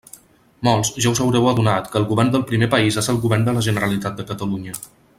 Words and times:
Molts 0.67 0.89
ja 1.03 1.11
us 1.15 1.19
haureu 1.25 1.49
adonat 1.51 1.91
que 1.95 2.01
el 2.03 2.07
govern 2.13 2.33
del 2.37 2.47
primer 2.53 2.71
país 2.75 2.99
és 3.05 3.13
el 3.15 3.21
Govern 3.27 3.47
de 3.51 3.57
la 3.59 3.65
Generalitat 3.71 4.19
de 4.23 4.31
Catalunya. 4.33 4.79